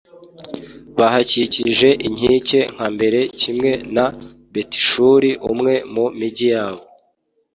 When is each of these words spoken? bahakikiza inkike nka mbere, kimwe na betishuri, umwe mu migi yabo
bahakikiza 0.97 1.89
inkike 2.07 2.59
nka 2.73 2.87
mbere, 2.95 3.19
kimwe 3.39 3.71
na 3.95 4.05
betishuri, 4.53 5.29
umwe 5.51 5.73
mu 5.93 6.05
migi 6.19 6.47
yabo 6.53 6.83